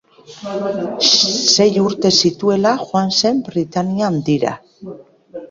[1.55, 4.57] Sei urte zituela joan zen Britainia Handira.